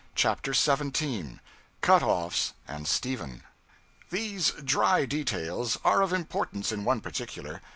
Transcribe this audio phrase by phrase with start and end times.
[0.15, 1.39] CHAPTER 17
[1.81, 3.43] Cut offs and Stephen
[4.09, 7.61] THESE dry details are of importance in one particular.